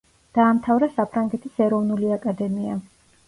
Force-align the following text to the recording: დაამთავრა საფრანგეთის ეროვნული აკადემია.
დაამთავრა 0.35 0.87
საფრანგეთის 0.93 1.61
ეროვნული 1.65 2.11
აკადემია. 2.17 2.79